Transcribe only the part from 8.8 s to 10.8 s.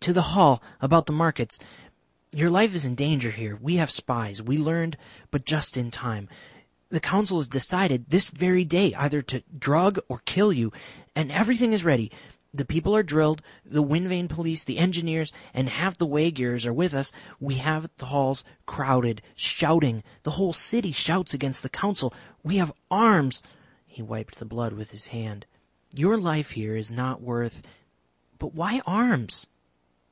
either to drug or kill you.